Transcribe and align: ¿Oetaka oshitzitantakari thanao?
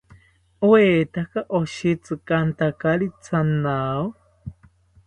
¿Oetaka 0.69 1.39
oshitzitantakari 1.59 3.07
thanao? 3.25 4.03